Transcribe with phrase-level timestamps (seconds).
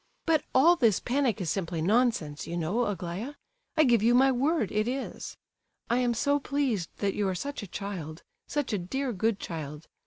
[0.25, 3.35] But all this panic is simply nonsense, you know, Aglaya!
[3.77, 5.37] I give you my word it is;
[5.91, 9.87] I am so pleased that you are such a child, such a dear good child.